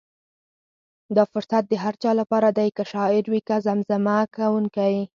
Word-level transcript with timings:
دا 1.15 1.23
فرصت 1.31 1.63
د 1.67 1.73
هر 1.83 1.95
چا 2.03 2.11
لپاره 2.21 2.49
دی، 2.57 2.69
که 2.77 2.83
شاعر 2.91 3.23
وي 3.31 3.41
که 3.47 3.55
زمزمه 3.65 4.17
کوونکی. 4.35 4.95